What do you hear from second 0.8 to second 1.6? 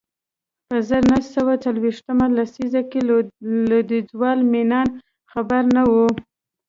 زر نه سوه